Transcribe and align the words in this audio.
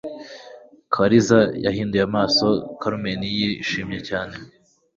Kalisa 0.93 1.39
yahinduye 1.65 2.03
amaso 2.09 2.45
Carmen 2.81 3.21
yishimye 3.37 3.99
cyane. 4.09 4.35